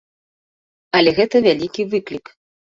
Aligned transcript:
Але 1.01 1.15
гэта 1.21 1.45
вялікі 1.51 1.89
выклік. 1.95 2.37